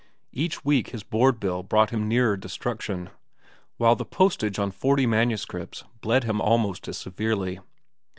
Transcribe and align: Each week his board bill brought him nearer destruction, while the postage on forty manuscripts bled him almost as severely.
Each 0.31 0.65
week 0.65 0.87
his 0.89 1.03
board 1.03 1.39
bill 1.39 1.61
brought 1.61 1.91
him 1.91 2.07
nearer 2.07 2.35
destruction, 2.35 3.11
while 3.77 3.95
the 3.95 4.03
postage 4.03 4.57
on 4.57 4.71
forty 4.71 5.05
manuscripts 5.05 5.83
bled 6.01 6.23
him 6.23 6.41
almost 6.41 6.87
as 6.87 6.97
severely. 6.97 7.59